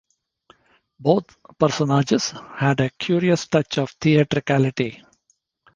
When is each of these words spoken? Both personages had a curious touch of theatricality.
Both 0.99 1.37
personages 1.59 2.33
had 2.55 2.79
a 2.79 2.89
curious 2.89 3.45
touch 3.45 3.77
of 3.77 3.91
theatricality. 4.01 5.05